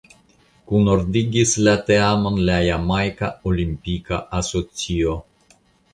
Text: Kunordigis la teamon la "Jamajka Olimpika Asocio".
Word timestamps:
Kunordigis 0.69 1.51
la 1.67 1.75
teamon 1.89 2.41
la 2.47 2.57
"Jamajka 2.69 3.29
Olimpika 3.53 4.23
Asocio". 4.39 5.15